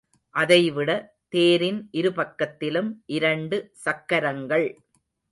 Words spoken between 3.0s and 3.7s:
இரண்டு